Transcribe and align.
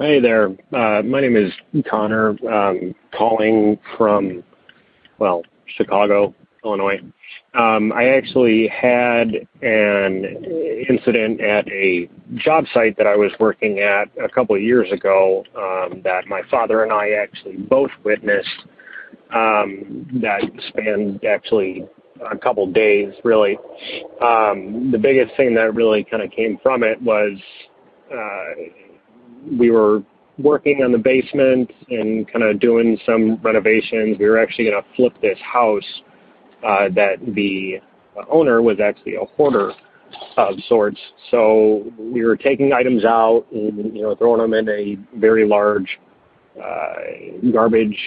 Hey 0.00 0.20
there. 0.20 0.50
Uh, 0.72 1.02
my 1.02 1.20
name 1.20 1.34
is 1.34 1.52
Connor. 1.90 2.36
Um, 2.48 2.94
calling 3.12 3.76
from, 3.96 4.44
well, 5.18 5.42
Chicago, 5.76 6.36
Illinois. 6.64 7.00
Um, 7.54 7.92
I 7.92 8.10
actually 8.10 8.68
had 8.68 9.26
an 9.60 10.44
incident 10.88 11.40
at 11.40 11.66
a 11.66 12.08
job 12.36 12.66
site 12.72 12.96
that 12.96 13.08
I 13.08 13.16
was 13.16 13.32
working 13.40 13.80
at 13.80 14.08
a 14.24 14.28
couple 14.28 14.54
of 14.54 14.62
years 14.62 14.86
ago 14.92 15.42
um, 15.56 16.00
that 16.04 16.28
my 16.28 16.42
father 16.48 16.84
and 16.84 16.92
I 16.92 17.10
actually 17.20 17.56
both 17.56 17.90
witnessed. 18.04 18.66
Um, 19.34 20.06
that 20.22 20.42
spanned 20.68 21.24
actually 21.24 21.84
a 22.30 22.38
couple 22.38 22.70
days, 22.70 23.14
really. 23.24 23.58
Um, 24.22 24.92
the 24.92 24.98
biggest 24.98 25.36
thing 25.36 25.56
that 25.56 25.74
really 25.74 26.04
kind 26.04 26.22
of 26.22 26.30
came 26.30 26.56
from 26.62 26.84
it 26.84 27.02
was. 27.02 27.36
Uh, 28.12 28.86
we 29.58 29.70
were 29.70 30.02
working 30.38 30.82
on 30.84 30.92
the 30.92 30.98
basement 30.98 31.70
and 31.90 32.30
kind 32.30 32.44
of 32.44 32.60
doing 32.60 32.98
some 33.04 33.40
renovations. 33.42 34.16
We 34.18 34.26
were 34.26 34.38
actually 34.38 34.70
going 34.70 34.82
to 34.82 34.88
flip 34.96 35.14
this 35.20 35.38
house 35.40 36.02
uh, 36.66 36.88
that 36.94 37.16
the 37.34 37.80
owner 38.30 38.62
was 38.62 38.78
actually 38.80 39.16
a 39.16 39.24
hoarder 39.36 39.72
of 40.36 40.54
sorts. 40.68 40.98
So 41.30 41.92
we 41.98 42.24
were 42.24 42.36
taking 42.36 42.72
items 42.72 43.04
out 43.04 43.46
and 43.52 43.94
you 43.94 44.02
know 44.02 44.14
throwing 44.14 44.40
them 44.40 44.54
in 44.54 44.68
a 44.68 45.18
very 45.18 45.46
large 45.46 45.98
uh, 46.62 46.94
garbage 47.52 47.98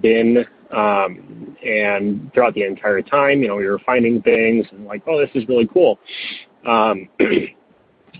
bin. 0.00 0.44
Um, 0.70 1.56
and 1.64 2.30
throughout 2.34 2.52
the 2.52 2.64
entire 2.64 3.00
time, 3.00 3.40
you 3.40 3.48
know, 3.48 3.56
we 3.56 3.66
were 3.66 3.80
finding 3.86 4.20
things 4.20 4.66
and 4.70 4.84
like, 4.84 5.02
oh, 5.06 5.18
this 5.18 5.30
is 5.34 5.48
really 5.48 5.66
cool. 5.72 5.98
Um, 6.66 7.08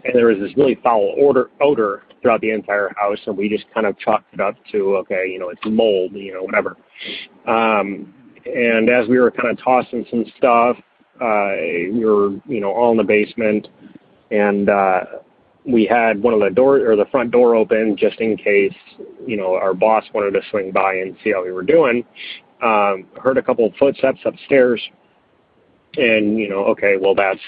and 0.08 0.16
there 0.16 0.26
was 0.26 0.38
this 0.38 0.56
really 0.56 0.74
foul 0.82 1.14
odor, 1.20 1.50
odor 1.60 2.02
throughout 2.22 2.40
the 2.40 2.50
entire 2.50 2.90
house, 2.96 3.18
and 3.26 3.36
we 3.36 3.48
just 3.48 3.66
kind 3.74 3.86
of 3.86 3.98
chalked 3.98 4.32
it 4.32 4.40
up 4.40 4.56
to 4.72 4.96
okay, 4.96 5.28
you 5.28 5.38
know, 5.38 5.50
it's 5.50 5.60
mold, 5.66 6.12
you 6.12 6.32
know, 6.32 6.42
whatever. 6.42 6.76
Um, 7.46 8.14
and 8.46 8.88
as 8.88 9.06
we 9.06 9.18
were 9.18 9.30
kind 9.30 9.50
of 9.50 9.62
tossing 9.62 10.06
some 10.10 10.24
stuff, 10.38 10.78
uh, 11.20 11.52
we 11.92 12.04
were, 12.04 12.30
you 12.46 12.60
know, 12.60 12.72
all 12.72 12.90
in 12.92 12.96
the 12.96 13.04
basement, 13.04 13.68
and 14.30 14.70
uh, 14.70 15.00
we 15.66 15.84
had 15.84 16.22
one 16.22 16.32
of 16.32 16.40
the 16.40 16.50
door 16.50 16.90
or 16.90 16.96
the 16.96 17.04
front 17.10 17.30
door 17.30 17.54
open 17.54 17.94
just 17.96 18.18
in 18.20 18.36
case, 18.36 18.74
you 19.26 19.36
know, 19.36 19.54
our 19.54 19.74
boss 19.74 20.04
wanted 20.14 20.30
to 20.32 20.40
swing 20.50 20.72
by 20.72 20.94
and 20.94 21.16
see 21.22 21.32
how 21.32 21.44
we 21.44 21.52
were 21.52 21.62
doing. 21.62 22.02
Um, 22.62 23.06
heard 23.22 23.36
a 23.36 23.42
couple 23.42 23.66
of 23.66 23.74
footsteps 23.74 24.20
upstairs, 24.24 24.80
and 25.96 26.38
you 26.38 26.48
know, 26.48 26.64
okay, 26.66 26.96
well 26.98 27.14
that's, 27.14 27.40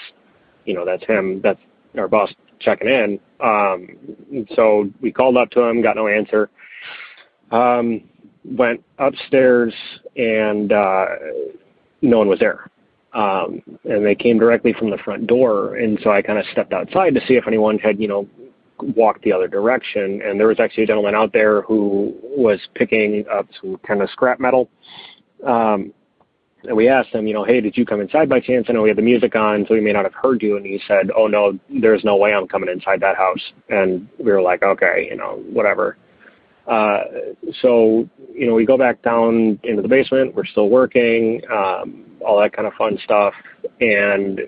you 0.65 0.75
know, 0.75 0.85
that's 0.85 1.03
him. 1.05 1.41
That's 1.41 1.59
our 1.97 2.07
boss 2.07 2.31
checking 2.61 2.87
in. 2.87 3.19
Um, 3.39 4.47
so 4.55 4.89
we 5.01 5.11
called 5.11 5.37
up 5.37 5.49
to 5.51 5.61
him, 5.61 5.81
got 5.81 5.95
no 5.95 6.07
answer. 6.07 6.49
Um, 7.51 8.03
went 8.45 8.83
upstairs 8.97 9.73
and 10.15 10.71
uh, 10.71 11.05
no 12.01 12.19
one 12.19 12.27
was 12.27 12.39
there. 12.39 12.69
Um, 13.13 13.61
and 13.83 14.05
they 14.05 14.15
came 14.15 14.39
directly 14.39 14.73
from 14.73 14.89
the 14.89 14.97
front 14.97 15.27
door. 15.27 15.75
And 15.75 15.99
so 16.01 16.11
I 16.11 16.21
kind 16.21 16.39
of 16.39 16.45
stepped 16.51 16.73
outside 16.73 17.13
to 17.15 17.21
see 17.27 17.33
if 17.35 17.45
anyone 17.47 17.77
had, 17.77 17.99
you 17.99 18.07
know, 18.07 18.27
walked 18.95 19.23
the 19.23 19.33
other 19.33 19.47
direction. 19.47 20.21
And 20.23 20.39
there 20.39 20.47
was 20.47 20.59
actually 20.59 20.83
a 20.83 20.87
gentleman 20.87 21.13
out 21.13 21.33
there 21.33 21.61
who 21.63 22.15
was 22.23 22.59
picking 22.73 23.25
up 23.31 23.47
some 23.59 23.77
kind 23.85 24.01
of 24.01 24.09
scrap 24.09 24.39
metal. 24.39 24.69
Um, 25.45 25.93
and 26.63 26.75
we 26.75 26.87
asked 26.87 27.09
him, 27.09 27.27
you 27.27 27.33
know, 27.33 27.43
hey, 27.43 27.61
did 27.61 27.75
you 27.75 27.85
come 27.85 28.01
inside 28.01 28.29
by 28.29 28.39
chance? 28.39 28.67
I 28.69 28.73
know 28.73 28.83
we 28.83 28.89
had 28.89 28.97
the 28.97 29.03
music 29.03 29.35
on, 29.35 29.65
so 29.67 29.73
we 29.73 29.81
may 29.81 29.93
not 29.93 30.03
have 30.03 30.13
heard 30.13 30.41
you. 30.41 30.57
And 30.57 30.65
he 30.65 30.79
said, 30.87 31.09
oh 31.15 31.27
no, 31.27 31.57
there's 31.69 32.03
no 32.03 32.15
way 32.15 32.33
I'm 32.33 32.47
coming 32.47 32.69
inside 32.69 32.99
that 33.01 33.17
house. 33.17 33.41
And 33.69 34.07
we 34.19 34.31
were 34.31 34.41
like, 34.41 34.61
okay, 34.63 35.07
you 35.09 35.17
know, 35.17 35.43
whatever. 35.51 35.97
Uh, 36.67 36.99
so, 37.61 38.07
you 38.33 38.47
know, 38.47 38.53
we 38.53 38.65
go 38.65 38.77
back 38.77 39.01
down 39.01 39.59
into 39.63 39.81
the 39.81 39.87
basement. 39.87 40.35
We're 40.35 40.45
still 40.45 40.69
working, 40.69 41.41
um, 41.51 42.05
all 42.25 42.39
that 42.39 42.53
kind 42.53 42.67
of 42.67 42.73
fun 42.73 42.99
stuff. 43.03 43.33
And 43.79 44.41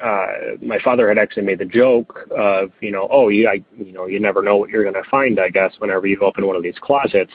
uh, 0.00 0.26
my 0.62 0.78
father 0.84 1.08
had 1.08 1.18
actually 1.18 1.42
made 1.42 1.58
the 1.58 1.64
joke 1.64 2.28
of, 2.30 2.70
you 2.80 2.92
know, 2.92 3.08
oh, 3.10 3.28
you, 3.28 3.48
I, 3.48 3.64
you 3.76 3.92
know, 3.92 4.06
you 4.06 4.20
never 4.20 4.42
know 4.42 4.56
what 4.56 4.70
you're 4.70 4.84
going 4.84 4.94
to 4.94 5.10
find. 5.10 5.40
I 5.40 5.48
guess 5.48 5.72
whenever 5.78 6.06
you 6.06 6.20
open 6.20 6.46
one 6.46 6.54
of 6.54 6.62
these 6.62 6.78
closets, 6.80 7.32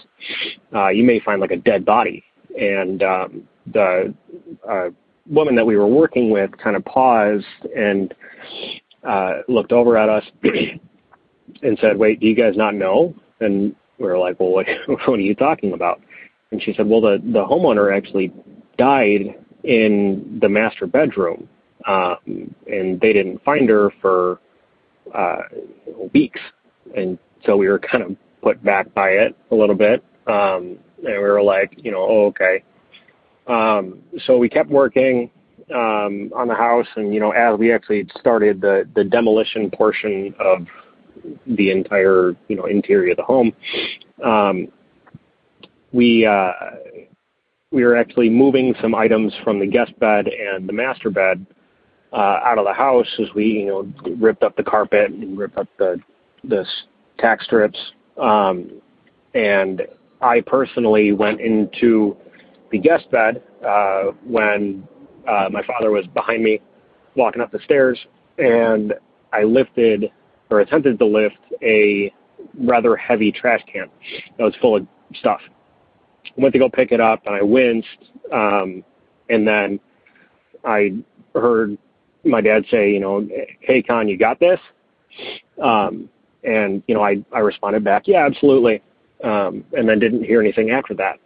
uh, 0.73 0.87
you 0.87 1.03
may 1.03 1.19
find 1.19 1.41
like 1.41 1.51
a 1.51 1.57
dead 1.57 1.83
body. 1.83 2.23
And 2.59 3.01
um, 3.03 3.47
the 3.71 4.13
uh, 4.69 4.89
woman 5.29 5.55
that 5.55 5.65
we 5.65 5.77
were 5.77 5.87
working 5.87 6.29
with 6.29 6.51
kind 6.57 6.75
of 6.75 6.83
paused 6.85 7.45
and 7.75 8.13
uh, 9.07 9.39
looked 9.47 9.71
over 9.71 9.97
at 9.97 10.09
us 10.09 10.23
and 11.61 11.77
said, 11.79 11.97
"Wait, 11.97 12.19
do 12.19 12.27
you 12.27 12.35
guys 12.35 12.55
not 12.55 12.75
know?" 12.75 13.13
And 13.39 13.75
we 13.97 14.05
were 14.05 14.17
like, 14.17 14.39
"Well, 14.39 14.49
what, 14.49 14.67
what 14.87 15.19
are 15.19 15.21
you 15.21 15.35
talking 15.35 15.73
about?" 15.73 16.01
And 16.51 16.61
she 16.61 16.73
said, 16.73 16.87
"Well, 16.87 17.01
the 17.01 17.19
the 17.23 17.43
homeowner 17.43 17.95
actually 17.95 18.31
died 18.77 19.35
in 19.63 20.39
the 20.41 20.49
master 20.49 20.87
bedroom, 20.87 21.47
um, 21.87 22.53
and 22.67 22.99
they 22.99 23.13
didn't 23.13 23.43
find 23.43 23.69
her 23.69 23.91
for 24.01 24.39
uh, 25.13 25.43
weeks, 26.13 26.39
and 26.95 27.17
so 27.45 27.57
we 27.57 27.67
were 27.67 27.79
kind 27.79 28.03
of 28.03 28.15
put 28.41 28.63
back 28.63 28.93
by 28.93 29.09
it 29.09 29.35
a 29.51 29.55
little 29.55 29.75
bit." 29.75 30.03
Um, 30.27 30.77
and 31.05 31.13
we 31.13 31.19
were 31.19 31.41
like, 31.41 31.73
you 31.77 31.91
know, 31.91 32.01
oh, 32.01 32.25
okay. 32.27 32.63
Um, 33.47 33.99
so 34.25 34.37
we 34.37 34.49
kept 34.49 34.69
working 34.69 35.29
um, 35.73 36.31
on 36.35 36.47
the 36.47 36.55
house, 36.55 36.87
and 36.95 37.13
you 37.13 37.19
know, 37.19 37.31
as 37.31 37.57
we 37.57 37.73
actually 37.73 38.07
started 38.19 38.61
the 38.61 38.87
the 38.95 39.03
demolition 39.03 39.69
portion 39.69 40.33
of 40.39 40.65
the 41.45 41.71
entire 41.71 42.35
you 42.47 42.55
know 42.55 42.65
interior 42.65 43.11
of 43.11 43.17
the 43.17 43.23
home, 43.23 43.53
um, 44.23 44.67
we 45.91 46.25
uh, 46.25 46.51
we 47.71 47.83
were 47.83 47.95
actually 47.95 48.29
moving 48.29 48.75
some 48.81 48.95
items 48.95 49.33
from 49.43 49.59
the 49.59 49.67
guest 49.67 49.97
bed 49.99 50.27
and 50.27 50.67
the 50.67 50.73
master 50.73 51.09
bed 51.09 51.45
uh, 52.13 52.39
out 52.43 52.57
of 52.57 52.65
the 52.65 52.73
house 52.73 53.07
as 53.19 53.27
we 53.35 53.45
you 53.45 53.67
know 53.67 53.93
ripped 54.15 54.43
up 54.43 54.55
the 54.55 54.63
carpet 54.63 55.11
and 55.11 55.37
ripped 55.37 55.57
up 55.57 55.67
the 55.77 55.99
the 56.43 56.65
tack 57.19 57.41
strips, 57.41 57.79
um, 58.21 58.81
and 59.33 59.81
I 60.23 60.41
personally 60.41 61.11
went 61.11 61.41
into 61.41 62.15
the 62.71 62.79
guest 62.79 63.11
bed 63.11 63.43
uh, 63.67 64.11
when 64.25 64.87
uh, 65.27 65.49
my 65.51 65.61
father 65.63 65.91
was 65.91 66.07
behind 66.07 66.43
me 66.43 66.61
walking 67.15 67.41
up 67.41 67.51
the 67.51 67.59
stairs, 67.65 67.99
and 68.37 68.93
I 69.33 69.43
lifted 69.43 70.11
or 70.49 70.61
attempted 70.61 70.97
to 70.99 71.05
lift 71.05 71.37
a 71.61 72.11
rather 72.57 72.95
heavy 72.95 73.31
trash 73.31 73.61
can 73.71 73.87
that 74.37 74.43
was 74.43 74.55
full 74.61 74.77
of 74.77 74.87
stuff. 75.15 75.41
I 76.25 76.41
went 76.41 76.53
to 76.53 76.59
go 76.59 76.69
pick 76.69 76.91
it 76.91 77.01
up, 77.01 77.25
and 77.25 77.35
I 77.35 77.41
winced, 77.41 77.87
um, 78.31 78.83
and 79.29 79.45
then 79.45 79.79
I 80.63 80.93
heard 81.35 81.77
my 82.23 82.39
dad 82.39 82.63
say, 82.71 82.91
you 82.91 83.01
know, 83.01 83.27
hey, 83.59 83.81
Con, 83.81 84.07
you 84.07 84.17
got 84.17 84.39
this? 84.39 84.59
Um, 85.61 86.09
and, 86.43 86.81
you 86.87 86.95
know, 86.95 87.03
I, 87.03 87.23
I 87.33 87.39
responded 87.39 87.83
back, 87.83 88.03
yeah, 88.07 88.25
absolutely. 88.25 88.81
Um, 89.23 89.63
and 89.71 89.87
then 89.87 89.99
didn't 89.99 90.23
hear 90.23 90.41
anything 90.41 90.71
after 90.71 90.93
that. 90.95 91.17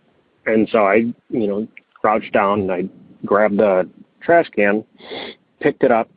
And 0.46 0.70
so 0.72 0.86
I, 0.86 0.96
you 1.30 1.48
know, 1.48 1.68
crouched 2.00 2.32
down 2.32 2.62
and 2.62 2.72
I 2.72 2.84
grabbed 3.26 3.58
the 3.58 3.90
trash 4.22 4.48
can, 4.56 4.84
picked 5.60 5.84
it 5.84 5.92
up, 5.92 6.10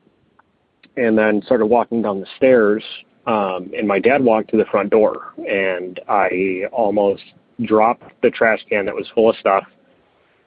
and 0.97 1.17
then 1.17 1.43
started 1.45 1.67
walking 1.67 2.03
down 2.03 2.21
the 2.21 2.27
stairs. 2.37 2.85
Um, 3.27 3.71
and 3.77 3.87
my 3.87 3.99
dad 3.99 4.23
walked 4.23 4.51
to 4.51 4.57
the 4.57 4.65
front 4.67 4.91
door, 4.91 5.33
and 5.49 6.01
I 6.09 6.65
almost 6.73 7.23
dropped 7.65 8.05
the 8.23 8.31
trash 8.31 8.61
can 8.69 8.87
that 8.87 8.95
was 8.95 9.07
full 9.15 9.31
of 9.31 9.37
stuff. 9.37 9.65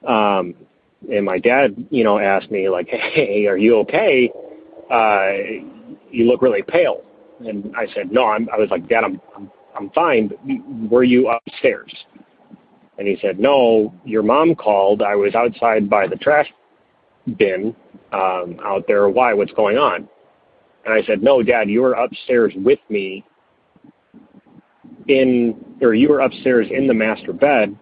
Um, 0.08 0.56
and 1.12 1.26
my 1.26 1.38
dad, 1.40 1.76
you 1.92 2.04
know, 2.04 2.20
asked 2.20 2.52
me 2.52 2.70
like, 2.70 2.88
"Hey, 2.88 3.46
are 3.48 3.58
you 3.58 3.78
okay? 3.80 4.32
Uh, 4.90 5.32
you 6.12 6.26
look 6.26 6.42
really 6.42 6.62
pale." 6.62 7.04
And 7.46 7.74
I 7.76 7.88
said, 7.94 8.12
"No, 8.12 8.26
I'm." 8.26 8.50
I 8.52 8.58
was 8.58 8.70
like, 8.70 8.88
"Dad, 8.88 9.04
I'm, 9.04 9.22
I'm, 9.36 9.52
I'm 9.76 9.90
fine. 9.92 10.28
But 10.28 10.92
were 10.92 11.04
you 11.04 11.30
upstairs?" 11.30 11.94
And 12.98 13.08
he 13.08 13.18
said, 13.22 13.40
"No, 13.40 13.94
your 14.06 14.24
mom 14.24 14.56
called. 14.56 15.02
I 15.02 15.16
was 15.16 15.36
outside 15.36 15.90
by 15.90 16.08
the 16.08 16.16
trash 16.16 16.52
bin 17.38 17.76
um, 18.12 18.60
out 18.64 18.86
there. 18.88 19.10
Why? 19.10 19.34
What's 19.34 19.54
going 19.54 19.78
on?" 19.78 20.08
And 20.86 20.94
I 20.94 21.04
said, 21.04 21.24
"No, 21.24 21.42
Dad, 21.44 21.70
you 21.70 21.82
were 21.82 21.94
upstairs 21.94 22.54
with 22.56 22.80
me 22.90 23.24
in, 25.08 25.78
or 25.82 25.94
you 25.94 26.10
were 26.10 26.20
upstairs 26.20 26.68
in 26.72 26.88
the 26.88 26.94
master 26.94 27.34
bed, 27.34 27.78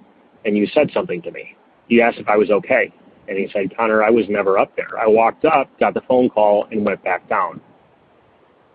and 0.45 0.57
you 0.57 0.67
said 0.67 0.89
something 0.93 1.21
to 1.23 1.31
me. 1.31 1.55
You 1.87 2.01
asked 2.01 2.19
if 2.19 2.27
I 2.27 2.37
was 2.37 2.49
okay." 2.49 2.93
And 3.27 3.39
he 3.39 3.47
said, 3.53 3.75
Connor, 3.77 4.03
I 4.03 4.09
was 4.09 4.25
never 4.27 4.57
up 4.57 4.75
there. 4.75 4.99
I 4.99 5.07
walked 5.07 5.45
up, 5.45 5.69
got 5.79 5.93
the 5.93 6.01
phone 6.01 6.29
call, 6.29 6.67
and 6.69 6.85
went 6.85 7.01
back 7.01 7.29
down. 7.29 7.61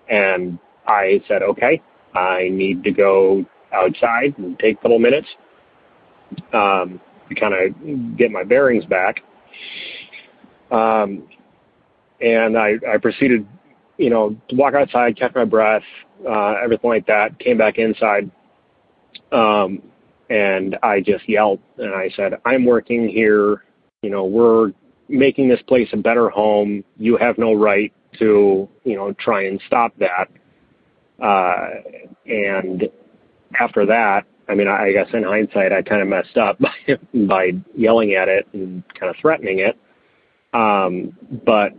And 0.09 0.59
I 0.87 1.21
said, 1.29 1.43
okay, 1.43 1.83
I 2.17 2.49
need 2.51 2.83
to 2.85 2.91
go 2.91 3.45
outside 3.73 4.37
and 4.39 4.59
take 4.59 4.79
a 4.79 4.83
couple 4.83 4.99
minutes 4.99 5.29
um, 6.53 7.01
to 7.29 7.35
kind 7.35 7.55
of 7.55 8.17
get 8.17 8.31
my 8.31 8.45
bearings 8.45 8.85
back. 8.85 9.21
Um, 10.71 11.29
and 12.21 12.57
I, 12.57 12.75
I 12.89 12.99
proceeded, 12.99 13.47
you 13.99 14.11
know, 14.11 14.37
to 14.49 14.57
walk 14.57 14.75
outside, 14.75 15.19
catch 15.19 15.35
my 15.35 15.45
breath, 15.45 15.83
uh, 16.29 16.55
everything 16.63 16.91
like 16.91 17.07
that. 17.07 17.39
Came 17.39 17.59
back 17.59 17.79
inside, 17.79 18.31
um, 19.33 19.83
and 20.31 20.77
I 20.83 21.01
just 21.01 21.29
yelled 21.29 21.61
and 21.77 21.95
I 21.95 22.11
said, 22.17 22.35
"I'm 22.45 22.65
working 22.65 23.09
here 23.09 23.63
you 24.07 24.13
know, 24.13 24.25
we're 24.25 24.73
making 25.09 25.49
this 25.49 25.61
place 25.63 25.89
a 25.93 25.97
better 25.97 26.29
home. 26.29 26.85
You 26.97 27.17
have 27.17 27.39
no 27.39 27.55
right 27.55 27.93
to, 28.21 28.69
you 28.85 28.95
know, 28.97 29.13
try 29.15 29.47
and 29.47 29.61
stop 29.67 29.93
that. 29.99 30.29
Uh, 31.21 31.69
and 32.27 32.89
after 33.59 33.87
that, 33.87 34.25
I 34.49 34.55
mean, 34.55 34.69
I 34.69 34.93
guess 34.93 35.09
in 35.13 35.25
hindsight, 35.25 35.73
I 35.73 35.83
kind 35.83 36.03
of 36.03 36.09
messed 36.09 36.37
up 36.37 36.59
by, 36.61 36.71
by 37.27 37.51
yelling 37.75 38.15
at 38.15 38.29
it 38.29 38.47
and 38.53 38.83
kind 38.99 39.11
of 39.11 39.17
threatening 39.21 39.61
it. 39.61 39.79
Um, 40.53 41.17
but 41.45 41.75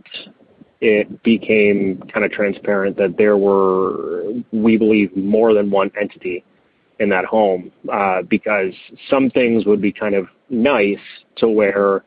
it 0.80 1.22
became 1.22 2.02
kind 2.12 2.24
of 2.24 2.30
transparent 2.30 2.96
that 2.98 3.16
there 3.16 3.36
were, 3.36 4.32
we 4.52 4.76
believe, 4.76 5.16
more 5.16 5.52
than 5.54 5.70
one 5.70 5.90
entity 6.00 6.44
in 7.00 7.08
that 7.08 7.24
home 7.24 7.72
uh, 7.92 8.22
because 8.22 8.72
some 9.08 9.30
things 9.30 9.64
would 9.64 9.80
be 9.80 9.92
kind 9.92 10.14
of 10.14 10.28
nice 10.50 10.98
to 11.36 11.48
where 11.48 12.04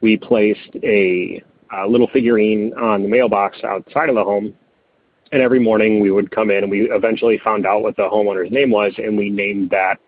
we 0.00 0.16
placed 0.16 0.74
a, 0.82 1.42
a 1.76 1.86
little 1.86 2.08
figurine 2.12 2.72
on 2.74 3.02
the 3.02 3.08
mailbox 3.08 3.58
outside 3.64 4.08
of 4.08 4.14
the 4.14 4.24
home. 4.24 4.54
And 5.32 5.42
every 5.42 5.60
morning 5.60 6.00
we 6.00 6.10
would 6.10 6.30
come 6.30 6.50
in 6.50 6.64
and 6.64 6.70
we 6.70 6.90
eventually 6.90 7.38
found 7.42 7.66
out 7.66 7.82
what 7.82 7.96
the 7.96 8.02
homeowner's 8.02 8.50
name 8.50 8.70
was 8.70 8.92
and 8.98 9.16
we 9.16 9.30
named 9.30 9.70
that 9.70 9.98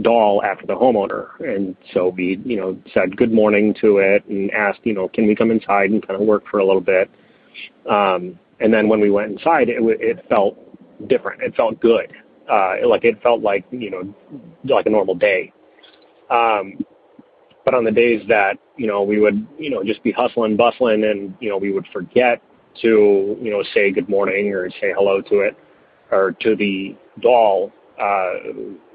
doll 0.00 0.42
after 0.42 0.66
the 0.66 0.74
homeowner. 0.74 1.28
And 1.40 1.76
so 1.92 2.08
we, 2.08 2.40
you 2.44 2.56
know, 2.56 2.78
said 2.94 3.16
good 3.16 3.32
morning 3.32 3.74
to 3.80 3.98
it 3.98 4.24
and 4.26 4.50
asked, 4.52 4.80
you 4.84 4.94
know, 4.94 5.08
can 5.08 5.26
we 5.26 5.34
come 5.34 5.50
inside 5.50 5.90
and 5.90 6.06
kind 6.06 6.20
of 6.20 6.26
work 6.26 6.44
for 6.50 6.60
a 6.60 6.64
little 6.64 6.80
bit. 6.80 7.10
Um, 7.88 8.38
and 8.60 8.72
then 8.72 8.88
when 8.88 9.00
we 9.00 9.10
went 9.10 9.32
inside, 9.32 9.68
it, 9.68 9.78
it 9.82 10.24
felt 10.28 10.56
different. 11.08 11.42
It 11.42 11.54
felt 11.56 11.78
good. 11.80 12.12
Uh, 12.50 12.76
like 12.86 13.04
it 13.04 13.22
felt 13.22 13.42
like, 13.42 13.64
you 13.70 13.90
know, 13.90 14.14
like 14.64 14.86
a 14.86 14.90
normal 14.90 15.14
day. 15.14 15.52
Um, 16.30 16.78
but 17.64 17.74
on 17.74 17.84
the 17.84 17.90
days 17.90 18.22
that, 18.28 18.58
you 18.76 18.86
know, 18.86 19.02
we 19.02 19.20
would, 19.20 19.46
you 19.58 19.70
know, 19.70 19.84
just 19.84 20.02
be 20.02 20.10
hustling, 20.10 20.56
bustling 20.56 21.04
and, 21.04 21.34
you 21.40 21.50
know, 21.50 21.58
we 21.58 21.72
would 21.72 21.86
forget 21.92 22.40
to, 22.82 23.36
you 23.40 23.50
know, 23.50 23.62
say 23.74 23.90
good 23.90 24.08
morning 24.08 24.52
or 24.52 24.70
say 24.70 24.92
hello 24.94 25.20
to 25.22 25.40
it 25.40 25.56
or 26.10 26.32
to 26.40 26.56
the 26.56 26.96
doll, 27.20 27.72
uh, 28.00 28.32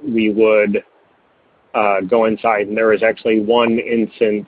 we 0.03 0.31
would 0.31 0.83
uh, 1.73 2.01
go 2.01 2.25
inside. 2.25 2.67
And 2.67 2.77
there 2.77 2.87
was 2.87 3.03
actually 3.03 3.39
one 3.39 3.79
instance, 3.79 4.47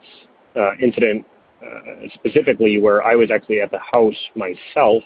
uh, 0.56 0.72
incident 0.82 1.24
uh, 1.64 2.08
specifically 2.14 2.80
where 2.80 3.02
I 3.02 3.14
was 3.14 3.30
actually 3.30 3.60
at 3.60 3.70
the 3.70 3.78
house 3.78 4.14
myself. 4.34 5.02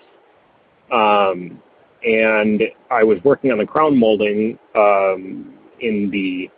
Um, 0.90 1.62
and 2.04 2.62
I 2.90 3.04
was 3.04 3.18
working 3.24 3.52
on 3.52 3.58
the 3.58 3.66
crown 3.66 3.96
molding 3.96 4.58
um, 4.74 5.54
in 5.80 6.10
the 6.10 6.50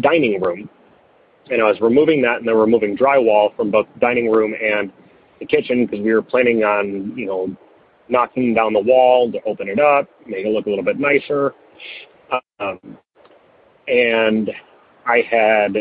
dining 0.00 0.40
room 0.40 0.68
and 1.50 1.60
I 1.60 1.64
was 1.64 1.80
removing 1.80 2.22
that 2.22 2.38
and 2.38 2.48
then 2.48 2.54
removing 2.54 2.96
drywall 2.96 3.54
from 3.56 3.70
both 3.70 3.86
the 3.94 4.00
dining 4.00 4.30
room 4.30 4.54
and 4.54 4.92
the 5.40 5.46
kitchen 5.46 5.86
because 5.86 6.04
we 6.04 6.12
were 6.12 6.22
planning 6.22 6.62
on, 6.62 7.12
you 7.16 7.26
know, 7.26 7.56
knocking 8.08 8.54
down 8.54 8.72
the 8.72 8.80
wall 8.80 9.30
to 9.32 9.38
open 9.44 9.68
it 9.68 9.80
up, 9.80 10.08
make 10.26 10.44
it 10.44 10.48
look 10.48 10.66
a 10.66 10.68
little 10.68 10.84
bit 10.84 10.98
nicer. 10.98 11.54
Um, 12.60 12.98
and 13.88 14.50
I 15.06 15.22
had, 15.28 15.74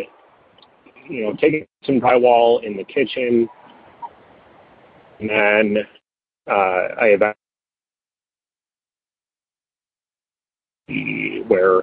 you 1.10 1.26
know, 1.26 1.34
taken 1.36 1.68
some 1.86 2.00
drywall 2.00 2.64
in 2.64 2.78
the 2.78 2.84
kitchen, 2.84 3.48
and 5.20 5.30
then 5.30 5.78
uh, 6.50 6.88
I 7.02 7.18
evaluated 10.88 11.50
where 11.50 11.82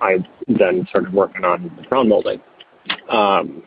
I 0.00 0.18
then 0.48 0.86
started 0.88 1.12
working 1.12 1.44
on 1.44 1.70
the 1.76 1.86
crown 1.86 2.08
molding 2.08 2.40
um, 3.10 3.62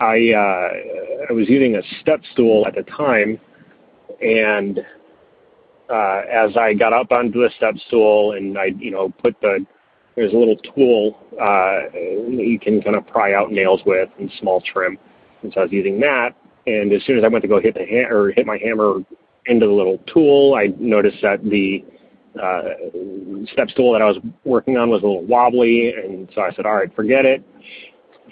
I 0.00 0.32
uh, 0.32 1.28
I 1.30 1.32
was 1.32 1.48
using 1.48 1.76
a 1.76 1.82
step 2.00 2.20
stool 2.32 2.66
at 2.66 2.74
the 2.74 2.82
time, 2.82 3.40
and 4.20 4.80
uh, 5.88 6.22
as 6.30 6.56
I 6.56 6.74
got 6.74 6.92
up 6.92 7.12
onto 7.12 7.40
the 7.40 7.50
step 7.56 7.74
stool 7.86 8.32
and 8.32 8.58
I 8.58 8.66
you 8.78 8.90
know 8.90 9.10
put 9.22 9.40
the 9.40 9.64
there's 10.14 10.32
a 10.32 10.36
little 10.36 10.56
tool 10.56 11.18
uh, 11.40 11.90
you 11.94 12.58
can 12.60 12.82
kind 12.82 12.96
of 12.96 13.06
pry 13.06 13.34
out 13.34 13.52
nails 13.52 13.80
with 13.86 14.08
and 14.18 14.30
small 14.40 14.60
trim, 14.60 14.98
and 15.42 15.52
so 15.52 15.60
I 15.60 15.64
was 15.64 15.72
using 15.72 16.00
that. 16.00 16.30
And 16.66 16.92
as 16.92 17.02
soon 17.04 17.16
as 17.16 17.24
I 17.24 17.28
went 17.28 17.42
to 17.42 17.48
go 17.48 17.60
hit 17.60 17.74
the 17.74 17.86
ha- 17.86 18.12
or 18.12 18.32
hit 18.32 18.44
my 18.44 18.58
hammer 18.58 18.98
into 19.46 19.66
the 19.66 19.72
little 19.72 19.98
tool, 20.12 20.56
I 20.56 20.74
noticed 20.78 21.18
that 21.22 21.42
the 21.44 21.84
uh, 22.42 22.62
step 23.52 23.70
stool 23.70 23.92
that 23.92 24.02
I 24.02 24.06
was 24.06 24.18
working 24.44 24.76
on 24.76 24.90
was 24.90 25.02
a 25.02 25.06
little 25.06 25.24
wobbly, 25.24 25.94
and 25.94 26.28
so 26.34 26.42
I 26.42 26.52
said, 26.52 26.66
"All 26.66 26.74
right, 26.74 26.94
forget 26.94 27.24
it." 27.24 27.42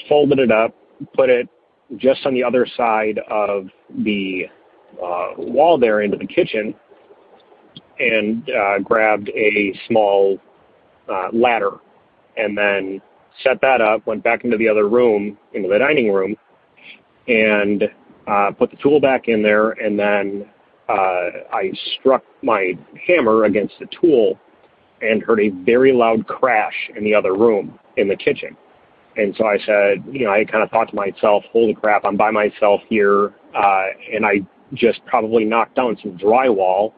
Folded 0.09 0.41
it 0.41 0.51
up, 0.51 0.75
put 1.13 1.31
it 1.31 1.49
just 1.97 2.25
on 2.27 2.35
the 2.35 2.43
other 2.43 2.67
side 2.77 3.21
of 3.31 3.67
the 3.99 4.47
uh, 5.03 5.29
wall 5.37 5.79
there 5.79 6.03
into 6.03 6.17
the 6.17 6.27
kitchen, 6.27 6.75
and 7.99 8.49
uh, 8.51 8.79
grabbed 8.81 9.29
a 9.31 9.79
small 9.89 10.39
uh, 11.09 11.29
ladder, 11.33 11.73
and 12.37 12.57
then 12.57 13.01
set 13.43 13.61
that 13.61 13.81
up. 13.81 14.07
Went 14.07 14.23
back 14.25 14.45
into 14.45 14.57
the 14.57 14.69
other 14.69 14.89
room, 14.89 15.39
into 15.53 15.69
the 15.69 15.79
dining 15.79 16.13
room, 16.13 16.37
and 17.29 17.85
uh, 18.27 18.51
put 18.53 18.71
the 18.71 18.77
tool 18.77 19.01
back 19.01 19.29
in 19.29 19.43
there, 19.43 19.71
and 19.73 19.99
then 19.99 20.49
uh, 20.89 21.31
I 21.53 21.73
struck 21.99 22.25
my 22.43 22.73
hammer 23.07 23.45
against 23.45 23.75
the 23.81 23.87
tool 24.01 24.39
and 25.01 25.23
heard 25.23 25.41
a 25.41 25.51
very 25.51 25.93
loud 25.93 26.27
crash 26.27 26.91
in 26.97 27.05
the 27.05 27.15
other 27.15 27.35
room 27.35 27.79
in 27.97 28.09
the 28.09 28.17
kitchen. 28.17 28.57
And 29.17 29.35
so 29.37 29.47
I 29.47 29.59
said, 29.59 30.05
you 30.11 30.25
know, 30.25 30.33
I 30.33 30.45
kind 30.45 30.65
of 30.65 30.71
thought 30.71 30.89
to 30.89 30.97
myself, 30.97 31.45
holy 31.53 31.75
crap, 31.75 32.05
I'm 32.05 32.17
by 32.17 32.31
myself 32.31 32.81
here. 32.89 33.33
Uh, 33.55 33.85
and 34.13 34.27
I 34.27 34.41
just 34.75 35.05
probably 35.07 35.45
knocked 35.45 35.77
down 35.77 35.97
some 36.03 36.19
drywall. 36.19 36.93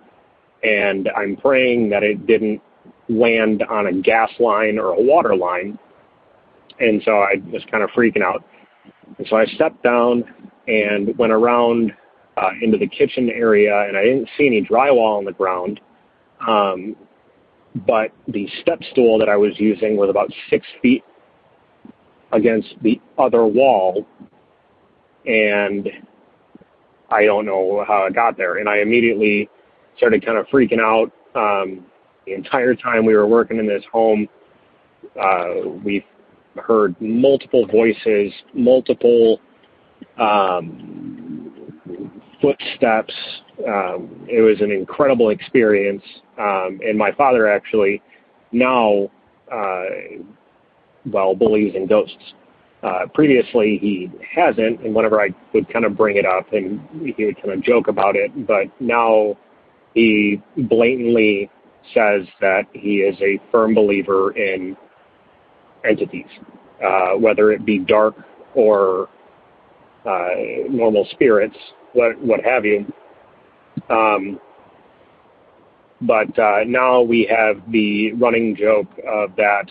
And 0.63 1.11
I'm 1.15 1.37
praying 1.37 1.91
that 1.91 2.03
it 2.03 2.27
didn't 2.27 2.63
land 3.09 3.63
on 3.65 3.87
a 3.87 3.93
gas 3.93 4.31
line 4.41 4.79
or 4.79 4.89
a 4.89 5.01
water 5.01 5.37
line. 5.37 5.79
And 6.81 7.03
so 7.05 7.13
I 7.13 7.35
was 7.53 7.63
kind 7.71 7.85
of 7.85 7.91
freaking 7.91 8.23
out. 8.23 8.45
And 9.19 9.27
so 9.29 9.37
I 9.37 9.45
stepped 9.47 9.83
down 9.83 10.25
and 10.67 11.17
went 11.19 11.33
around 11.33 11.93
uh, 12.37 12.51
into 12.61 12.77
the 12.77 12.87
kitchen 12.87 13.31
area, 13.31 13.87
and 13.89 13.97
I 13.97 14.05
didn't 14.05 14.29
see 14.37 14.47
any 14.47 14.63
drywall 14.63 15.19
on 15.19 15.25
the 15.25 15.33
ground. 15.33 15.81
Um, 16.47 16.97
but 17.87 18.13
the 18.29 18.49
step 18.61 18.81
stool 18.91 19.19
that 19.19 19.29
I 19.29 19.37
was 19.37 19.53
using 19.59 19.97
was 19.97 20.11
about 20.11 20.31
six 20.51 20.67
feet 20.83 21.05
against 22.33 22.75
the 22.83 23.01
other 23.19 23.47
wall, 23.47 24.07
and 25.27 25.89
I 27.11 27.25
don't 27.25 27.47
know 27.47 27.85
how 27.87 28.07
it 28.07 28.15
got 28.15 28.37
there. 28.37 28.59
And 28.59 28.69
I 28.69 28.79
immediately 28.79 29.49
started 29.97 30.25
kind 30.25 30.39
of 30.39 30.47
freaking 30.47 30.81
out. 30.81 31.13
Um, 31.35 31.87
the 32.27 32.35
entire 32.35 32.75
time 32.75 33.05
we 33.05 33.15
were 33.15 33.27
working 33.27 33.59
in 33.59 33.67
this 33.67 33.85
home, 33.93 34.29
uh, 35.21 35.69
we 35.85 36.05
heard 36.57 36.97
multiple 37.01 37.67
voices, 37.67 38.33
multiple 38.55 39.41
um, 40.19 41.53
footsteps. 42.41 43.15
Um, 43.67 44.27
it 44.29 44.41
was 44.41 44.61
an 44.61 44.71
incredible 44.71 45.31
experience. 45.31 46.03
Um, 46.39 46.81
and 46.87 46.99
my 46.99 47.13
father 47.13 47.49
actually 47.49 48.03
now, 48.53 49.11
uh, 49.53 49.85
well, 51.07 51.35
believes 51.35 51.75
in 51.75 51.87
ghosts. 51.87 52.35
Uh, 52.83 53.07
previously, 53.15 53.79
he 53.81 54.11
hasn't, 54.35 54.81
and 54.83 54.95
whenever 54.95 55.21
I 55.21 55.31
would 55.53 55.69
kind 55.73 55.85
of 55.85 55.97
bring 55.97 56.17
it 56.17 56.27
up, 56.27 56.53
and 56.53 56.81
he 57.17 57.25
would 57.25 57.37
kind 57.37 57.53
of 57.53 57.63
joke 57.63 57.89
about 57.89 58.17
it, 58.17 58.47
but 58.47 58.67
now 58.81 59.37
he 59.95 60.43
blatantly 60.57 61.51
says 61.95 62.27
that 62.41 62.65
he 62.73 62.99
is 62.99 63.17
a 63.21 63.41
firm 63.51 63.75
believer 63.75 64.37
in 64.37 64.77
entities, 65.89 66.27
uh, 66.85 67.13
whether 67.13 67.51
it 67.53 67.65
be 67.65 67.79
dark 67.79 68.15
or 68.55 69.09
uh, 70.05 70.29
normal 70.69 71.07
spirits, 71.11 71.57
what 71.93 72.21
what 72.21 72.41
have 72.45 72.65
you. 72.65 72.87
Um, 73.89 74.41
but 76.03 76.39
uh, 76.39 76.61
now 76.67 77.01
we 77.01 77.29
have 77.31 77.63
the 77.71 78.13
running 78.13 78.55
joke 78.55 78.89
of 79.09 79.35
that 79.37 79.71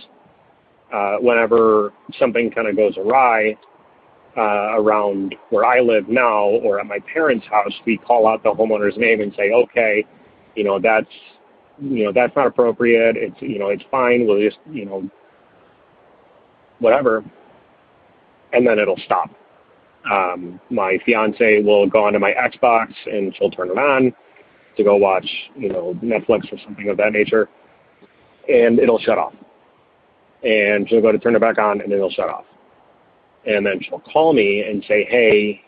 uh, 0.96 1.18
whenever 1.20 1.92
something 2.18 2.50
kind 2.50 2.68
of 2.68 2.78
goes 2.78 2.98
awry 2.98 3.58
uh, 4.38 4.80
around 4.80 5.36
where 5.50 5.66
I 5.66 5.82
live 5.82 6.08
now 6.08 6.46
or 6.46 6.80
at 6.80 6.86
my 6.86 7.00
parents' 7.14 7.46
house, 7.48 7.74
we 7.86 7.98
call 7.98 8.28
out 8.28 8.44
the 8.44 8.52
homeowner's 8.54 8.98
name 8.98 9.20
and 9.20 9.34
say, 9.36 9.52
okay, 9.52 10.06
you 10.56 10.64
know, 10.64 10.80
that's, 10.80 11.10
you 11.82 12.06
know, 12.06 12.14
that's 12.14 12.34
not 12.36 12.48
appropriate. 12.48 13.18
It's, 13.18 13.36
you 13.42 13.60
know, 13.60 13.70
it's 13.70 13.84
fine. 13.92 14.25
We'll 14.25 14.42
just, 14.42 14.60
you 14.72 14.86
know, 14.86 15.10
whatever. 16.80 17.25
And 18.54 18.66
then 18.66 18.80
it'll 18.80 19.00
stop. 19.06 19.30
Um, 20.10 20.62
my 20.70 20.98
fiance 21.06 21.62
will 21.64 21.90
go 21.90 22.06
onto 22.06 22.20
my 22.20 22.32
Xbox 22.32 22.94
and 23.06 23.36
she'll 23.36 23.52
turn 23.52 23.70
it 23.70 23.78
on 23.78 24.14
to 24.78 24.84
go 24.84 24.96
watch, 24.96 25.28
you 25.58 25.70
know, 25.70 25.98
Netflix 26.02 26.52
or 26.54 26.60
something 26.64 26.88
of 26.88 26.98
that 26.98 27.12
nature, 27.12 27.50
and 28.48 28.80
it'll 28.80 29.00
shut 29.00 29.18
off. 29.18 29.34
And 30.46 30.88
she'll 30.88 31.02
go 31.02 31.12
to 31.12 31.18
turn 31.18 31.36
it 31.36 31.42
back 31.42 31.58
on, 31.58 31.82
and 31.82 31.92
then 31.92 31.98
it'll 31.98 32.12
shut 32.12 32.30
off. 32.30 32.46
And 33.46 33.66
then 33.66 33.80
she'll 33.82 34.00
call 34.00 34.32
me 34.32 34.62
and 34.62 34.84
say, 34.88 35.04
"Hey, 35.10 35.62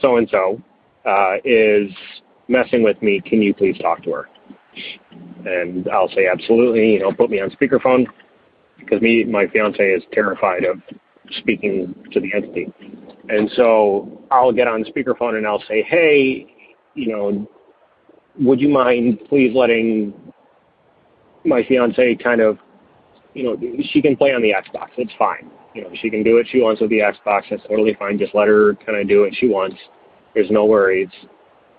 so 0.00 0.16
and 0.16 0.28
so 0.28 0.60
is 1.44 1.90
messing 2.48 2.82
with 2.82 3.00
me. 3.00 3.20
Can 3.24 3.40
you 3.40 3.54
please 3.54 3.78
talk 3.78 4.02
to 4.02 4.10
her?" 4.12 4.28
And 5.46 5.88
I'll 5.88 6.08
say, 6.10 6.26
"Absolutely." 6.26 6.94
You 6.94 7.00
know, 7.00 7.12
put 7.12 7.30
me 7.30 7.40
on 7.40 7.50
speakerphone 7.50 8.06
because 8.78 9.00
me, 9.00 9.24
my 9.24 9.46
fiance 9.46 9.82
is 9.82 10.02
terrified 10.12 10.64
of 10.64 10.82
speaking 11.38 11.94
to 12.12 12.20
the 12.20 12.32
entity. 12.34 12.72
And 13.28 13.48
so 13.54 14.24
I'll 14.32 14.52
get 14.52 14.66
on 14.66 14.84
speakerphone 14.84 15.36
and 15.36 15.46
I'll 15.46 15.62
say, 15.68 15.82
"Hey, 15.82 16.46
you 16.94 17.08
know, 17.08 17.48
would 18.38 18.60
you 18.60 18.68
mind 18.68 19.20
please 19.28 19.54
letting 19.54 20.12
my 21.44 21.62
fiance 21.64 22.16
kind 22.16 22.40
of, 22.40 22.58
you 23.34 23.44
know, 23.44 23.56
she 23.90 24.02
can 24.02 24.16
play 24.16 24.32
on 24.32 24.42
the 24.42 24.52
Xbox. 24.52 24.88
It's 24.96 25.12
fine. 25.18 25.50
You 25.74 25.82
know, 25.82 25.90
she 26.00 26.10
can 26.10 26.22
do 26.22 26.34
what 26.34 26.46
she 26.48 26.60
wants 26.60 26.80
with 26.80 26.90
the 26.90 26.98
Xbox. 26.98 27.44
That's 27.50 27.62
totally 27.68 27.94
fine. 27.94 28.18
Just 28.18 28.34
let 28.34 28.48
her 28.48 28.74
kind 28.86 28.98
of 28.98 29.08
do 29.08 29.20
what 29.20 29.34
she 29.34 29.48
wants. 29.48 29.76
There's 30.34 30.50
no 30.50 30.64
worries. 30.64 31.08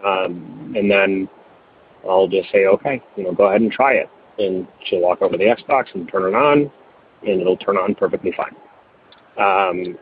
Um, 0.05 0.73
and 0.75 0.89
then 0.89 1.29
I'll 2.07 2.27
just 2.27 2.51
say, 2.51 2.65
okay, 2.65 3.01
you 3.15 3.23
know, 3.23 3.33
go 3.33 3.45
ahead 3.45 3.61
and 3.61 3.71
try 3.71 3.93
it. 3.93 4.09
And 4.39 4.67
she'll 4.85 5.01
walk 5.01 5.21
over 5.21 5.33
to 5.33 5.37
the 5.37 5.45
Xbox 5.45 5.93
and 5.93 6.09
turn 6.09 6.33
it 6.33 6.35
on, 6.35 6.71
and 7.27 7.41
it'll 7.41 7.57
turn 7.57 7.77
on 7.77 7.95
perfectly 7.95 8.33
fine. 8.35 8.55
Um, 9.37 9.97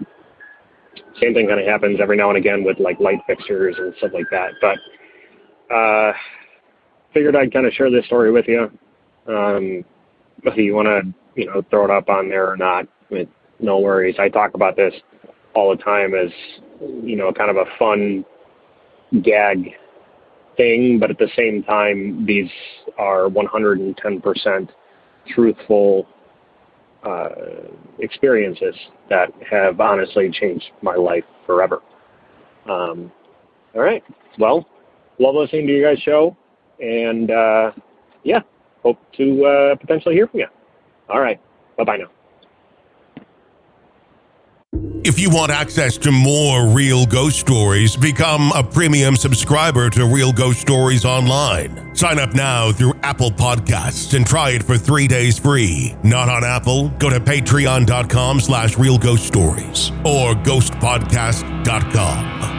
same 1.19 1.33
thing 1.33 1.47
kind 1.47 1.59
of 1.59 1.65
happens 1.65 1.99
every 2.01 2.17
now 2.17 2.29
and 2.29 2.37
again 2.37 2.63
with 2.63 2.79
like 2.79 2.99
light 2.99 3.19
fixtures 3.27 3.75
and 3.77 3.93
stuff 3.97 4.11
like 4.13 4.25
that. 4.31 4.51
But 4.61 5.75
uh, 5.75 6.13
figured 7.13 7.35
I'd 7.35 7.51
kind 7.51 7.65
of 7.65 7.73
share 7.73 7.91
this 7.91 8.05
story 8.05 8.31
with 8.31 8.45
you. 8.47 8.71
Um, 9.27 9.83
whether 10.43 10.61
you 10.61 10.75
want 10.75 10.87
to, 10.87 11.13
you 11.39 11.47
know, 11.47 11.63
throw 11.69 11.85
it 11.85 11.91
up 11.91 12.09
on 12.09 12.29
there 12.29 12.49
or 12.49 12.57
not, 12.57 12.87
with 13.09 13.27
no 13.59 13.79
worries. 13.79 14.15
I 14.19 14.29
talk 14.29 14.53
about 14.53 14.75
this 14.75 14.93
all 15.53 15.75
the 15.75 15.81
time 15.81 16.13
as, 16.13 16.31
you 17.03 17.15
know, 17.15 17.31
kind 17.31 17.49
of 17.49 17.57
a 17.57 17.65
fun 17.77 18.25
gag 19.23 19.71
thing, 20.57 20.99
but 20.99 21.09
at 21.09 21.17
the 21.17 21.29
same 21.35 21.63
time, 21.63 22.25
these 22.25 22.49
are 22.97 23.29
110% 23.29 24.69
truthful 25.33 26.07
uh, 27.03 27.29
experiences 27.99 28.75
that 29.09 29.29
have 29.49 29.79
honestly 29.79 30.29
changed 30.31 30.65
my 30.81 30.95
life 30.95 31.23
forever. 31.45 31.79
Um, 32.69 33.11
all 33.73 33.81
right. 33.81 34.03
Well, 34.37 34.67
love 35.17 35.35
listening 35.35 35.67
to 35.67 35.73
you 35.73 35.83
guys' 35.83 35.99
show, 35.99 36.35
and 36.79 37.31
uh, 37.31 37.71
yeah, 38.23 38.39
hope 38.83 38.99
to 39.13 39.45
uh, 39.45 39.75
potentially 39.75 40.15
hear 40.15 40.27
from 40.27 40.41
you. 40.41 40.47
All 41.09 41.19
right. 41.19 41.39
Bye 41.77 41.83
bye 41.83 41.97
now. 41.97 42.09
If 45.03 45.17
you 45.17 45.29
want 45.29 45.51
access 45.51 45.97
to 45.99 46.11
more 46.11 46.67
real 46.67 47.05
ghost 47.05 47.39
stories, 47.39 47.95
become 47.95 48.51
a 48.53 48.61
premium 48.61 49.15
subscriber 49.15 49.89
to 49.91 50.05
Real 50.05 50.33
Ghost 50.33 50.59
Stories 50.59 51.05
Online. 51.05 51.95
Sign 51.95 52.19
up 52.19 52.35
now 52.35 52.73
through 52.73 52.95
Apple 53.01 53.31
Podcasts 53.31 54.13
and 54.13 54.27
try 54.27 54.49
it 54.51 54.61
for 54.61 54.77
three 54.77 55.07
days 55.07 55.39
free. 55.39 55.95
Not 56.03 56.27
on 56.27 56.43
Apple? 56.43 56.89
Go 56.99 57.09
to 57.09 57.21
patreon.com 57.21 58.41
slash 58.41 58.77
real 58.77 58.97
ghost 58.97 59.25
stories 59.25 59.91
or 60.03 60.33
ghostpodcast.com. 60.35 62.58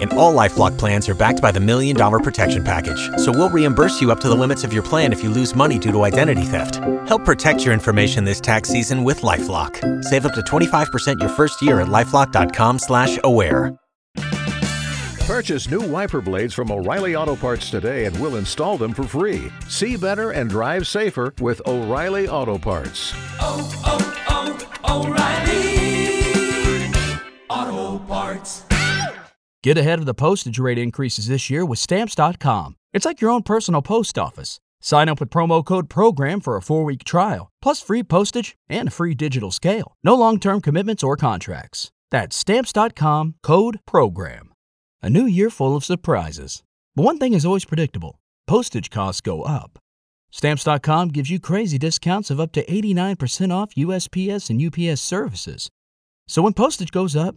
And 0.00 0.12
all 0.14 0.34
LifeLock 0.34 0.78
plans 0.78 1.08
are 1.08 1.14
backed 1.14 1.40
by 1.40 1.50
the 1.50 1.60
Million 1.60 1.96
Dollar 1.96 2.18
Protection 2.18 2.64
Package. 2.64 3.10
So 3.16 3.30
we'll 3.30 3.50
reimburse 3.50 4.00
you 4.00 4.10
up 4.10 4.20
to 4.20 4.28
the 4.28 4.34
limits 4.34 4.64
of 4.64 4.72
your 4.72 4.82
plan 4.82 5.12
if 5.12 5.22
you 5.22 5.30
lose 5.30 5.54
money 5.54 5.78
due 5.78 5.92
to 5.92 6.02
identity 6.02 6.44
theft. 6.44 6.76
Help 7.06 7.24
protect 7.24 7.64
your 7.64 7.74
information 7.74 8.24
this 8.24 8.40
tax 8.40 8.68
season 8.68 9.04
with 9.04 9.22
LifeLock. 9.22 10.04
Save 10.04 10.26
up 10.26 10.34
to 10.34 10.40
25% 10.40 11.20
your 11.20 11.30
first 11.30 11.62
year 11.62 11.80
at 11.80 11.88
LifeLock.com 11.88 12.78
slash 12.78 13.18
aware. 13.24 13.78
Purchase 15.28 15.70
new 15.70 15.82
wiper 15.82 16.22
blades 16.22 16.54
from 16.54 16.72
O'Reilly 16.72 17.14
Auto 17.14 17.36
Parts 17.36 17.70
today 17.70 18.06
and 18.06 18.18
we'll 18.18 18.36
install 18.36 18.78
them 18.78 18.94
for 18.94 19.02
free. 19.02 19.52
See 19.68 19.94
better 19.94 20.30
and 20.30 20.48
drive 20.48 20.86
safer 20.86 21.34
with 21.38 21.60
O'Reilly 21.66 22.28
Auto 22.28 22.56
Parts. 22.56 23.12
Oh, 23.38 23.70
oh, 23.84 24.80
oh 24.84 25.37
Get 29.64 29.76
ahead 29.76 29.98
of 29.98 30.06
the 30.06 30.14
postage 30.14 30.60
rate 30.60 30.78
increases 30.78 31.26
this 31.26 31.50
year 31.50 31.64
with 31.64 31.80
Stamps.com. 31.80 32.76
It's 32.92 33.04
like 33.04 33.20
your 33.20 33.30
own 33.30 33.42
personal 33.42 33.82
post 33.82 34.16
office. 34.16 34.60
Sign 34.80 35.08
up 35.08 35.18
with 35.18 35.30
promo 35.30 35.64
code 35.64 35.88
PROGRAM 35.88 36.40
for 36.40 36.56
a 36.56 36.62
four 36.62 36.84
week 36.84 37.02
trial, 37.02 37.50
plus 37.60 37.82
free 37.82 38.04
postage 38.04 38.56
and 38.68 38.86
a 38.88 38.92
free 38.92 39.14
digital 39.14 39.50
scale. 39.50 39.94
No 40.04 40.14
long 40.14 40.38
term 40.38 40.60
commitments 40.60 41.02
or 41.02 41.16
contracts. 41.16 41.90
That's 42.10 42.36
Stamps.com 42.36 43.34
code 43.42 43.80
PROGRAM. 43.84 44.52
A 45.02 45.10
new 45.10 45.26
year 45.26 45.50
full 45.50 45.74
of 45.74 45.84
surprises. 45.84 46.62
But 46.94 47.04
one 47.04 47.18
thing 47.18 47.34
is 47.34 47.44
always 47.44 47.64
predictable 47.64 48.20
postage 48.46 48.90
costs 48.90 49.20
go 49.20 49.42
up. 49.42 49.78
Stamps.com 50.30 51.08
gives 51.08 51.30
you 51.30 51.40
crazy 51.40 51.78
discounts 51.78 52.30
of 52.30 52.38
up 52.38 52.52
to 52.52 52.64
89% 52.66 53.52
off 53.52 53.74
USPS 53.74 54.50
and 54.50 54.62
UPS 54.62 55.00
services. 55.00 55.68
So 56.28 56.42
when 56.42 56.52
postage 56.52 56.92
goes 56.92 57.16
up, 57.16 57.36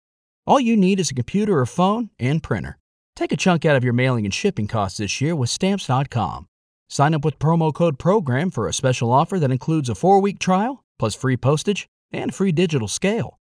All 0.47 0.59
you 0.59 0.75
need 0.75 0.99
is 0.99 1.11
a 1.11 1.15
computer 1.15 1.59
or 1.59 1.65
phone 1.65 2.09
and 2.19 2.41
printer. 2.41 2.77
Take 3.15 3.31
a 3.31 3.37
chunk 3.37 3.65
out 3.65 3.75
of 3.75 3.83
your 3.83 3.93
mailing 3.93 4.25
and 4.25 4.33
shipping 4.33 4.67
costs 4.67 4.97
this 4.97 5.21
year 5.21 5.35
with 5.35 5.49
Stamps.com. 5.49 6.47
Sign 6.89 7.13
up 7.13 7.23
with 7.23 7.39
promo 7.39 7.73
code 7.73 7.99
PROGRAM 7.99 8.51
for 8.51 8.67
a 8.67 8.73
special 8.73 9.11
offer 9.11 9.39
that 9.39 9.51
includes 9.51 9.89
a 9.89 9.95
four 9.95 10.19
week 10.19 10.39
trial, 10.39 10.83
plus 10.97 11.15
free 11.15 11.37
postage 11.37 11.87
and 12.11 12.33
free 12.33 12.51
digital 12.51 12.87
scale. 12.87 13.39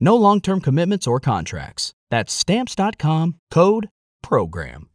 No 0.00 0.16
long 0.16 0.40
term 0.40 0.60
commitments 0.60 1.06
or 1.06 1.20
contracts. 1.20 1.92
That's 2.10 2.32
Stamps.com 2.32 3.36
code 3.50 3.90
PROGRAM. 4.22 4.88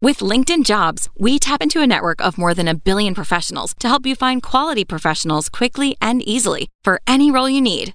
With 0.00 0.18
LinkedIn 0.18 0.64
Jobs, 0.64 1.08
we 1.18 1.40
tap 1.40 1.60
into 1.62 1.80
a 1.80 1.86
network 1.86 2.20
of 2.20 2.38
more 2.38 2.54
than 2.54 2.68
a 2.68 2.74
billion 2.74 3.14
professionals 3.14 3.74
to 3.80 3.88
help 3.88 4.06
you 4.06 4.14
find 4.14 4.42
quality 4.42 4.84
professionals 4.84 5.48
quickly 5.48 5.96
and 6.00 6.22
easily 6.22 6.68
for 6.84 7.00
any 7.06 7.32
role 7.32 7.48
you 7.48 7.60
need. 7.60 7.94